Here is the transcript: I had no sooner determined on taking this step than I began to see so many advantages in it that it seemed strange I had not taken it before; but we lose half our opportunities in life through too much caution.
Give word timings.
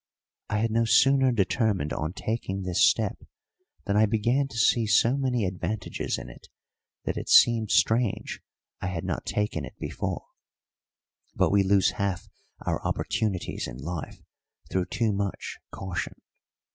I 0.49 0.57
had 0.57 0.71
no 0.71 0.83
sooner 0.83 1.31
determined 1.31 1.93
on 1.93 2.13
taking 2.13 2.63
this 2.63 2.89
step 2.89 3.19
than 3.85 3.95
I 3.95 4.07
began 4.07 4.47
to 4.47 4.57
see 4.57 4.87
so 4.87 5.15
many 5.15 5.45
advantages 5.45 6.17
in 6.17 6.27
it 6.27 6.47
that 7.05 7.17
it 7.17 7.29
seemed 7.29 7.69
strange 7.69 8.41
I 8.81 8.87
had 8.87 9.03
not 9.03 9.27
taken 9.27 9.63
it 9.63 9.77
before; 9.77 10.25
but 11.35 11.51
we 11.51 11.61
lose 11.61 11.91
half 11.91 12.27
our 12.65 12.83
opportunities 12.83 13.67
in 13.67 13.77
life 13.77 14.23
through 14.71 14.85
too 14.87 15.13
much 15.13 15.59
caution. 15.71 16.15